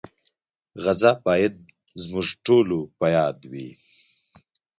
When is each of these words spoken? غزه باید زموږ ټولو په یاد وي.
غزه 0.83 1.11
باید 1.25 1.55
زموږ 2.03 2.27
ټولو 2.45 2.79
په 2.97 3.05
یاد 3.17 3.37
وي. 3.51 3.69